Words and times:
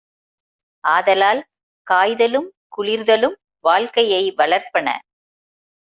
ஆதலால், 0.83 1.41
காய்தலும் 1.87 2.49
குளிர்தலும் 2.77 3.37
வாழ்க்கையை 3.65 4.33
வளர்ப்பன. 4.37 4.87